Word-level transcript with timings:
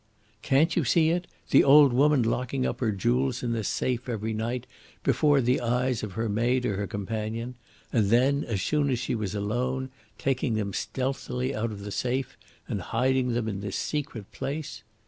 "Can't 0.41 0.75
you 0.75 0.83
see 0.83 1.11
it? 1.11 1.27
The 1.51 1.63
old 1.63 1.93
woman 1.93 2.23
locking 2.23 2.65
up 2.65 2.79
her 2.79 2.91
jewels 2.91 3.43
in 3.43 3.51
this 3.51 3.67
safe 3.67 4.09
every 4.09 4.33
night 4.33 4.65
before 5.03 5.41
the 5.41 5.61
eyes 5.61 6.01
of 6.01 6.13
her 6.13 6.27
maid 6.27 6.65
or 6.65 6.75
her 6.77 6.87
companion, 6.87 7.53
and 7.93 8.07
then, 8.09 8.43
as 8.45 8.63
soon 8.63 8.89
as 8.89 8.97
she 8.97 9.13
was 9.13 9.35
alone, 9.35 9.91
taking 10.17 10.55
them 10.55 10.73
stealthily 10.73 11.53
out 11.53 11.71
of 11.71 11.81
the 11.81 11.91
safe 11.91 12.35
and 12.67 12.81
hiding 12.81 13.33
them 13.33 13.47
in 13.47 13.61
this 13.61 13.75
secret 13.75 14.31
place. 14.31 14.81